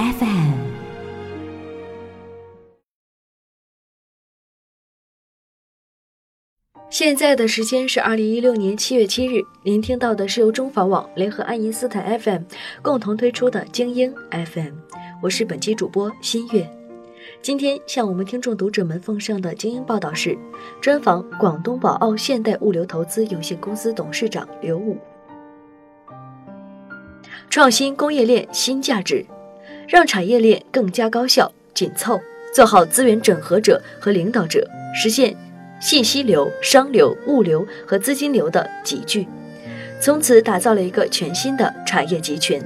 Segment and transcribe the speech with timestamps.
[0.00, 0.24] FM》。
[6.88, 12.44] 现在的时间是二零一六年七月七日，您听到的是由中房网联合爱因斯坦 FM
[12.80, 14.72] 共同推出的精英 FM，
[15.22, 16.66] 我是本期主播新月。
[17.42, 20.34] 今天向我们听众读者们奉上的精英报道是
[20.80, 24.96] 专访广东宝奥现代物流投资有限公司董事长刘武。
[27.50, 29.26] 创新供应链新价值，
[29.90, 32.20] 让产业链更加高效紧凑，
[32.54, 35.34] 做好资源整合者和领导者，实现
[35.80, 39.26] 信息流、商流、物流和资金流的集聚，
[40.00, 42.62] 从此打造了一个全新的产业集群。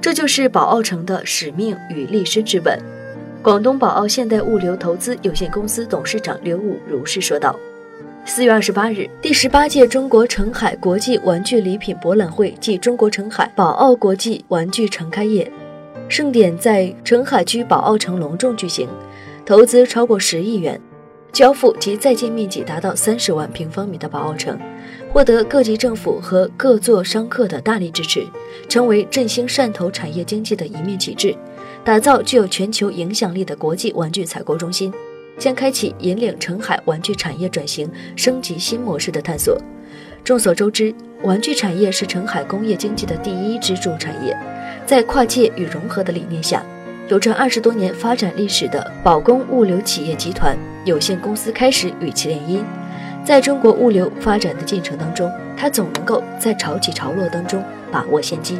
[0.00, 2.76] 这就是宝奥城的使命与立身之本。
[3.40, 7.56] 广东宝奥现代物流投资有限公司董事长刘武如是说道。
[8.24, 15.48] 四月二十八日，第十八届中国澄海国际玩具礼品博览会暨中国澄海宝奥国际玩具城开业，
[16.12, 18.86] 盛典在澄海区宝奥城隆重举行，
[19.46, 20.78] 投资超过十亿元。
[21.32, 24.60] 交付及在建面积达到三十万平方米的宝奥城，
[25.10, 28.26] 获得各级政府和各座商客的大力支持，
[28.68, 31.34] 成为振兴汕头产业经济的一面旗帜，
[31.82, 34.92] 打造具有全球影响力的国际玩具采购中心，
[35.38, 39.58] 将开启引领澄海玩具产业转型升级新模式的探索。
[40.22, 44.36] 众所周知，玩具产业是澄海工业经济的第一支柱产业，
[44.92, 46.62] 在跨界与融合的理念下。
[47.08, 50.54] 有着二十多年发展历史的宝工物流企业集团
[50.84, 52.62] 有限公司开始与其联姻，
[53.24, 58.58] 在中国物流发展的进程当中，它总能够在潮起潮落当中把握先机。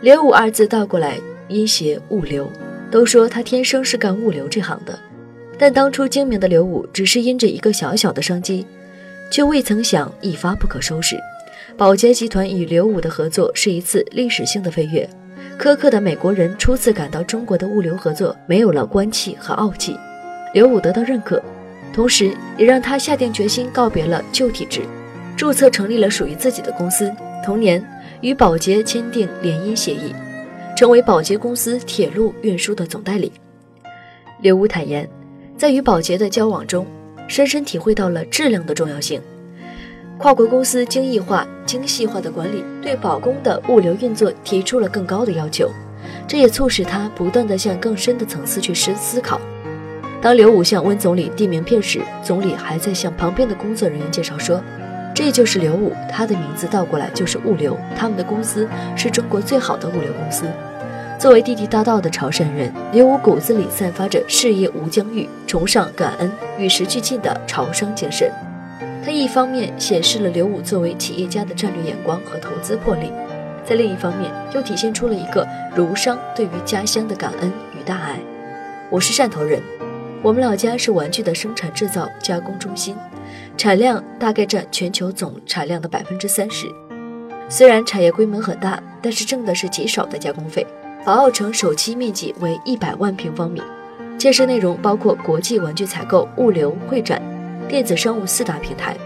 [0.00, 1.18] 刘武二字倒过来
[1.48, 2.48] 音谐物流，
[2.88, 4.96] 都说他天生是干物流这行的，
[5.58, 8.64] 但当初精明的刘武只是因着一个小小的商机，
[9.28, 11.16] 却未曾想一发不可收拾。
[11.76, 15.08] 宝洁集团与刘武的合作是一次历史性的飞跃。
[15.58, 19.94] 苛刻的美国人初次感到中国的物流合作没有了官气和傲气，
[20.54, 21.42] 刘武得到认可，
[21.92, 24.80] 同时也让他下定决心告别了旧体制，
[25.36, 27.12] 注册成立了属于自己的公司。
[27.44, 27.82] 同年
[28.20, 30.14] 与宝洁签订联姻协议，
[30.76, 33.32] 成为宝洁公司铁路运输的总代理。
[34.40, 35.08] 刘武坦言，
[35.56, 36.86] 在与宝洁的交往中，
[37.28, 39.20] 深深体会到了质量的重要性。
[40.20, 45.70] 跨国公司精益化、精细化的管理，对保工的物流运作提出了更高的要求，
[46.28, 49.40] 这也促使他不断地向更深的层次去深思考。
[50.20, 54.62] 当刘武向温总理递名片时，总理还在向旁边的工作人员介绍说
[55.16, 60.44] ：“这就是刘武，他的名字倒过来就是物流，他们的公司是中国最好的物流公司。”
[61.18, 68.30] 作为地地道道的潮汕人，刘武骨子里散发着事业无疆域、崇尚感恩、与时俱进的潮商精神。
[69.02, 73.10] 他一方面显示了刘武作为企业家的战略眼光和投资魄力，
[73.64, 78.20] 在另一方面又体现出了一个儒商对于家乡的感恩与大爱。
[78.90, 79.62] 我是汕头人，
[80.22, 82.94] 我们老家是玩具的生产制造加工中心，
[83.56, 86.66] 产量大概占全球总产量的百分之三十。
[87.48, 90.66] 虽然产业规模很大，但是挣的是极少的加工费。
[91.06, 93.62] 宝奥城首期面积为一百万平方米，
[94.18, 97.22] 建设内容包括国际玩具采购、物流、会展。
[97.70, 98.96] 电子商务四大平台，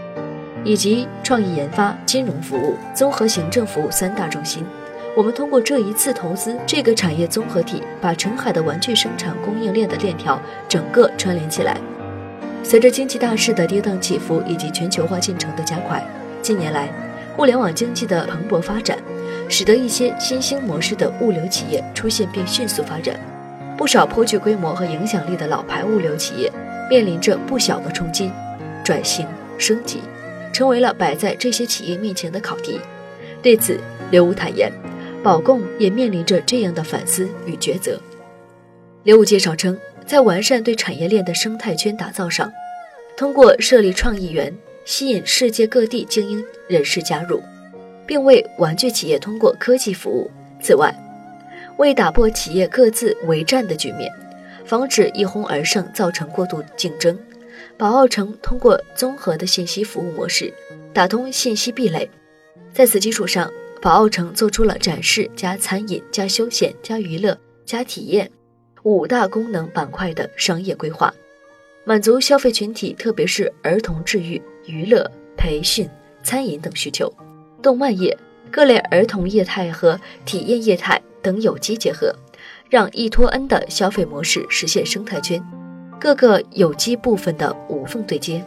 [0.63, 4.65] 以及创意研发、金融服务、综合行政服务三大中心。
[5.15, 11.77] 我们通过这一次投资，这个产业综合体把澄海的玩具生产供应链的链条整个串联起来。
[12.63, 16.03] 随着经济大势的跌宕起伏以及全球化进程的加快，
[16.41, 16.89] 近年来
[17.37, 18.97] 互联网经济的蓬勃发展，
[19.47, 23.15] 使得一些新兴模式的物流企业出现并迅速发展。
[23.77, 26.51] 不少颇具规模和影响力的老牌物流企业
[26.89, 28.31] 面临着不小的冲击。
[28.85, 29.27] 转型
[29.57, 29.99] 升级，
[30.53, 32.79] 成为了摆在这些企业面前的考题。
[33.41, 33.79] 对此，
[34.11, 34.71] 刘武坦言，
[35.23, 37.99] 宝供也面临着这样的反思与抉择。
[39.01, 42.51] 刘武介绍称，在完善对产业链的生态圈打造上，
[43.17, 44.53] 通过设立创意园，
[44.85, 47.41] 吸引世界各地精英人士加入，
[48.05, 50.29] 并为玩具企业通过科技服务。
[50.61, 50.95] 此外，
[51.77, 54.11] 为打破企业各自为战的局面，
[54.63, 57.17] 防止一哄而上造成过度竞争。
[57.77, 60.53] 宝奥城通过综合的信息服务模式，
[60.93, 62.09] 打通信息壁垒。
[62.73, 63.51] 在此基础上，
[63.81, 68.31] 宝奥城做出了展示加餐饮加休闲加娱乐加体验
[68.83, 71.13] 五大功能板块的商业规划，
[71.83, 75.89] 满足消费群体，特别是儿童治愈、娱乐、培训、
[76.23, 77.13] 餐饮等需求。
[77.61, 78.17] 动漫业
[78.49, 82.15] 各类儿童业态和体验业态等有机结合，
[82.69, 85.43] 让易托恩的消费模式实现生态圈，
[86.05, 88.45] 各个有机部分的无缝对接。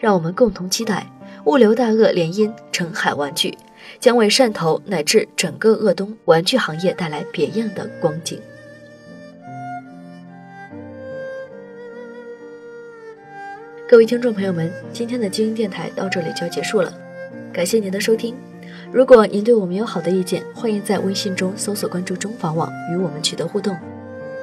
[0.00, 1.06] 让我们共同期待
[1.44, 3.54] 物流大鳄联姻澄海玩具。
[4.00, 8.40] 将为汕头乃至整个鄂东玩具行业带来别样的光景。
[13.86, 16.90] 各位听众朋友们，今天的精英电台到这里就要结束了，
[17.52, 18.34] 感谢您的收听。
[18.90, 23.76] 如果您对我们有好的意见，欢迎在微信中搜索关注中房网与我们取得互动。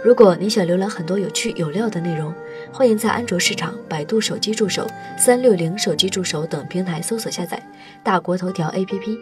[0.03, 2.33] 如果你想浏览很多有趣有料的内容，
[2.73, 4.85] 欢迎在安卓市场、百度手机助手、
[5.17, 7.57] 三六零手机助手等平台搜索下载
[8.03, 9.17] 大国头条 APP。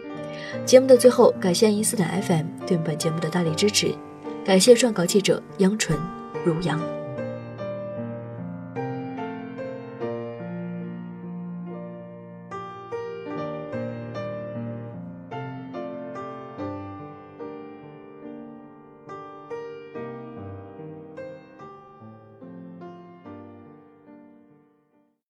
[0.66, 3.94] 节目的最后，感谢爱因斯坦 FM 对本节目的大力支持，
[4.44, 5.96] 感谢撰稿记者杨纯
[6.44, 7.01] 如阳。